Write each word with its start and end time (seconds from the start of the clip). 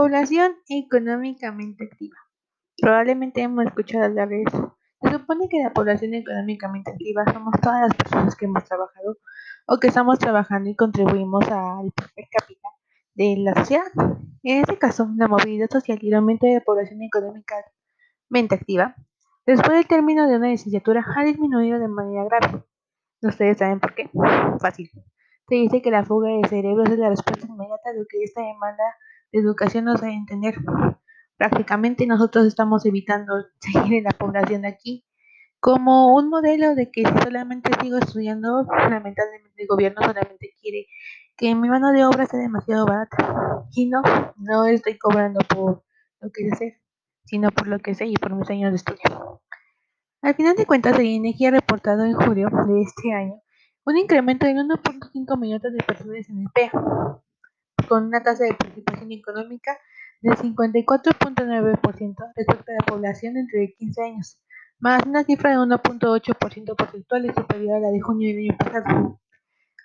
Población 0.00 0.56
económicamente 0.70 1.84
activa. 1.84 2.16
Probablemente 2.80 3.42
hemos 3.42 3.66
escuchado 3.66 4.06
hablar 4.06 4.30
de 4.30 4.44
eso. 4.44 4.78
Se 5.02 5.10
supone 5.10 5.46
que 5.50 5.62
la 5.62 5.74
población 5.74 6.14
económicamente 6.14 6.90
activa 6.90 7.30
somos 7.30 7.52
todas 7.60 7.82
las 7.82 7.94
personas 7.94 8.34
que 8.34 8.46
hemos 8.46 8.64
trabajado 8.64 9.18
o 9.66 9.76
que 9.76 9.88
estamos 9.88 10.18
trabajando 10.18 10.70
y 10.70 10.74
contribuimos 10.74 11.46
al 11.50 11.92
per 11.92 12.24
cápita 12.30 12.68
de 13.12 13.36
la 13.40 13.54
sociedad. 13.56 13.92
En 14.42 14.62
este 14.62 14.78
caso, 14.78 15.06
la 15.18 15.28
movilidad 15.28 15.68
social 15.68 15.98
y 16.00 16.08
el 16.08 16.14
aumento 16.14 16.46
de 16.46 16.54
la 16.54 16.60
población 16.62 17.02
económicamente 17.02 18.54
activa, 18.54 18.96
después 19.44 19.72
del 19.72 19.86
término 19.86 20.26
de 20.26 20.36
una 20.36 20.48
licenciatura, 20.48 21.04
ha 21.14 21.24
disminuido 21.24 21.78
de 21.78 21.88
manera 21.88 22.24
grave. 22.24 22.64
¿Ustedes 23.20 23.58
saben 23.58 23.80
por 23.80 23.94
qué? 23.94 24.08
Fácil. 24.60 24.90
Se 25.46 25.56
dice 25.56 25.82
que 25.82 25.90
la 25.90 26.06
fuga 26.06 26.30
de 26.30 26.48
cerebros 26.48 26.88
es 26.88 26.98
la 26.98 27.10
respuesta 27.10 27.46
inmediata 27.46 27.90
a 27.90 27.92
lo 27.92 28.06
que 28.08 28.22
esta 28.22 28.40
demanda 28.40 28.82
de 28.82 29.09
educación 29.32 29.84
nos 29.84 30.02
a 30.02 30.10
entender 30.10 30.56
prácticamente 31.36 32.06
nosotros 32.06 32.46
estamos 32.46 32.84
evitando 32.84 33.34
seguir 33.60 33.94
en 33.94 34.04
la 34.04 34.10
población 34.10 34.62
de 34.62 34.68
aquí 34.68 35.04
como 35.60 36.14
un 36.14 36.28
modelo 36.30 36.74
de 36.74 36.90
que 36.90 37.04
si 37.04 37.18
solamente 37.22 37.70
sigo 37.80 37.98
estudiando, 37.98 38.64
lamentablemente 38.64 39.62
el 39.62 39.68
gobierno 39.68 40.00
solamente 40.02 40.54
quiere 40.60 40.86
que 41.36 41.54
mi 41.54 41.68
mano 41.68 41.92
de 41.92 42.04
obra 42.04 42.26
sea 42.26 42.40
demasiado 42.40 42.86
barata. 42.86 43.64
Y 43.72 43.86
no, 43.86 44.02
no 44.36 44.66
estoy 44.66 44.98
cobrando 44.98 45.40
por 45.40 45.84
lo 46.20 46.30
que 46.32 46.50
sé, 46.56 46.80
sino 47.24 47.50
por 47.50 47.66
lo 47.66 47.78
que 47.78 47.94
sé 47.94 48.06
y 48.06 48.14
por 48.14 48.34
mis 48.34 48.48
años 48.50 48.72
de 48.72 48.76
estudio. 48.76 49.42
Al 50.22 50.34
final 50.34 50.56
de 50.56 50.66
cuentas, 50.66 50.98
el 50.98 51.06
INEGI 51.06 51.46
ha 51.46 51.50
reportado 51.50 52.04
en 52.04 52.14
julio 52.14 52.48
de 52.66 52.82
este 52.82 53.12
año 53.14 53.40
un 53.84 53.96
incremento 53.96 54.46
de 54.46 54.52
1.5 54.52 55.38
millones 55.38 55.72
de 55.72 55.84
personas 55.84 56.28
en 56.28 56.40
el 56.40 56.48
PEA, 56.54 56.70
con 57.90 58.04
una 58.04 58.22
tasa 58.22 58.44
de 58.44 58.54
participación 58.54 59.10
económica 59.10 59.76
del 60.22 60.36
54.9% 60.36 62.32
respecto 62.36 62.70
a 62.70 62.74
la 62.74 62.86
población 62.86 63.36
entre 63.36 63.74
15 63.74 64.02
años, 64.02 64.38
más 64.78 65.04
una 65.04 65.24
cifra 65.24 65.50
de 65.50 65.56
1.8% 65.56 66.76
porcentual 66.76 67.34
superior 67.34 67.74
a 67.74 67.80
la 67.80 67.90
de 67.90 68.00
junio 68.00 68.28
del 68.28 68.48
año 68.48 68.56
pasado. 68.56 69.20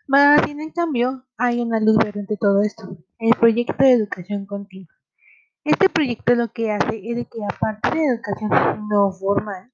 Más 0.07 0.45
bien, 0.45 0.61
en 0.61 0.69
cambio, 0.69 1.25
hay 1.35 1.61
una 1.61 1.79
luz 1.79 1.97
verde 1.97 2.19
ante 2.19 2.38
todo 2.38 2.61
esto, 2.61 2.95
el 3.17 3.33
proyecto 3.39 3.83
de 3.83 3.94
educación 3.94 4.45
continua. 4.45 4.94
Este 5.63 5.89
proyecto 5.89 6.35
lo 6.35 6.49
que 6.49 6.72
hace 6.72 7.01
es 7.03 7.27
que 7.27 7.44
aparte 7.44 7.97
de 7.97 8.05
educación 8.05 8.51
no 8.88 9.11
formal, 9.13 9.72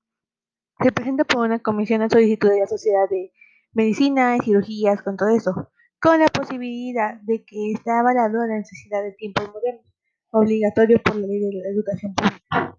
se 0.79 0.93
presenta 0.93 1.25
por 1.25 1.45
una 1.45 1.59
comisión 1.59 2.01
a 2.01 2.09
solicitud 2.09 2.47
de 2.49 2.61
la 2.61 2.67
sociedad 2.67 3.09
de 3.09 3.33
medicina 3.73 4.37
y 4.37 4.39
cirugías 4.39 5.01
con 5.01 5.17
todo 5.17 5.29
eso, 5.35 5.69
con 6.01 6.19
la 6.19 6.27
posibilidad 6.27 7.15
de 7.21 7.45
que 7.45 7.73
esté 7.73 7.91
avalado 7.91 8.45
la 8.47 8.57
necesidad 8.57 9.03
de 9.03 9.11
tiempos 9.13 9.47
modernos 9.53 9.85
obligatorio 10.31 10.99
por 11.03 11.15
la 11.15 11.27
ley 11.27 11.39
de 11.39 11.61
la 11.61 11.69
educación 11.69 12.15
pública. 12.15 12.77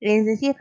Es 0.00 0.24
decir, 0.24 0.56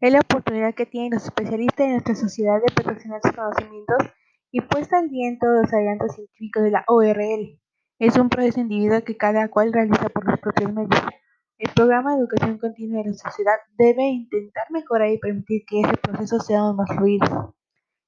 es 0.00 0.12
la 0.12 0.20
oportunidad 0.20 0.74
que 0.74 0.86
tienen 0.86 1.12
los 1.12 1.24
especialistas 1.24 1.86
de 1.86 1.92
nuestra 1.92 2.14
sociedad 2.14 2.60
de 2.60 2.72
perfeccionar 2.74 3.20
sus 3.22 3.32
conocimientos 3.32 3.98
y 4.50 4.60
puesta 4.62 4.98
al 4.98 5.08
día 5.08 5.28
en 5.28 5.38
todos 5.38 5.62
los 5.62 5.72
adelantos 5.72 6.14
científicos 6.14 6.64
de 6.64 6.70
la 6.70 6.84
ORL. 6.88 7.60
Es 7.98 8.16
un 8.16 8.28
proceso 8.28 8.60
individual 8.60 9.04
que 9.04 9.16
cada 9.16 9.48
cual 9.48 9.72
realiza 9.72 10.08
por 10.08 10.28
los 10.28 10.40
propios 10.40 10.72
medios. 10.72 11.00
El 11.58 11.72
programa 11.74 12.14
de 12.14 12.20
educación 12.20 12.58
continua 12.58 13.02
de 13.02 13.10
la 13.10 13.14
sociedad 13.14 13.56
debe 13.76 14.04
intentar 14.04 14.70
mejorar 14.70 15.10
y 15.10 15.18
permitir 15.18 15.62
que 15.66 15.80
ese 15.80 15.96
proceso 15.96 16.40
sea 16.40 16.72
más 16.72 16.88
fluido. 16.96 17.56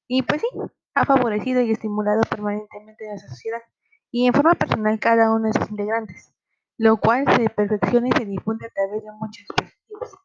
Y 0.09 0.23
pues 0.23 0.41
sí, 0.41 0.49
ha 0.95 1.05
favorecido 1.05 1.61
y 1.61 1.71
estimulado 1.71 2.23
permanentemente 2.29 3.07
a 3.07 3.11
nuestra 3.11 3.31
sociedad 3.31 3.63
y 4.11 4.27
en 4.27 4.35
forma 4.35 4.55
personal 4.55 4.99
cada 4.99 5.33
uno 5.33 5.49
de 5.49 5.53
sus 5.53 5.71
integrantes 5.71 6.33
lo 6.81 6.97
cual 6.97 7.27
se 7.37 7.51
perfecciona 7.51 8.09
y 8.09 8.13
se 8.13 8.25
difunde 8.25 8.65
a 8.65 8.71
través 8.71 9.05
de 9.05 9.13
muchas 9.13 9.47
perspectivas. 9.55 10.17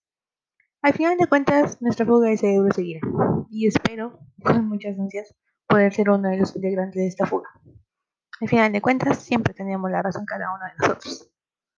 Al 0.81 0.94
final 0.94 1.17
de 1.17 1.27
cuentas, 1.27 1.81
nuestra 1.81 2.05
fuga 2.05 2.30
de 2.30 2.38
cerebro 2.38 2.72
seguirá, 2.73 3.02
y 3.50 3.67
espero, 3.67 4.19
con 4.41 4.66
muchas 4.69 4.97
ansias, 4.97 5.35
poder 5.67 5.94
ser 5.94 6.09
uno 6.09 6.29
de 6.29 6.38
los 6.38 6.56
integrantes 6.56 6.95
de 6.95 7.07
esta 7.07 7.25
fuga. 7.25 7.50
Al 8.40 8.47
final 8.47 8.72
de 8.72 8.81
cuentas, 8.81 9.19
siempre 9.19 9.53
tenemos 9.53 9.91
la 9.91 10.01
razón 10.01 10.25
cada 10.25 10.45
uno 10.56 10.63
de 10.63 10.72
nosotros. 10.79 11.29